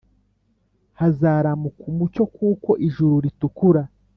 [0.99, 3.81] Hazaramuka umucyo kuko ijuru ritukura.